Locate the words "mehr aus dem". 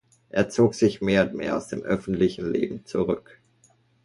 1.35-1.83